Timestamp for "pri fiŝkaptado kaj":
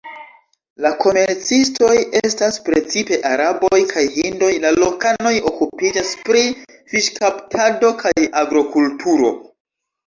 6.27-8.17